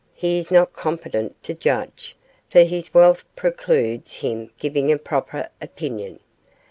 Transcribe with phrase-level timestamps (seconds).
[0.15, 2.15] He is not competent to judge,
[2.49, 6.19] for his wealth precludes him giving a proper opinion.